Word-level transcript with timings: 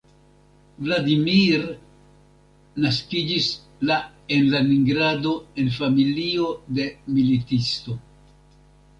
Vladimir 0.85 1.65
naskiĝis 2.85 3.49
la 3.89 3.97
en 4.37 4.47
Leningrado 4.53 5.33
en 5.65 5.69
familio 5.75 6.47
de 6.79 6.87
militisto. 7.19 7.99